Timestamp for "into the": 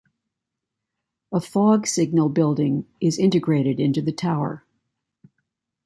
3.79-4.11